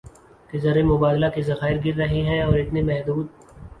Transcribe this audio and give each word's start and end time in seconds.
کہ 0.49 0.57
زر 0.59 0.81
مبادلہ 0.83 1.25
کے 1.35 1.41
ذخائر 1.41 1.77
گر 1.85 1.95
رہے 1.97 2.21
ہیں 2.29 2.41
اور 2.43 2.57
اتنے 2.59 2.81
محدود 2.83 3.27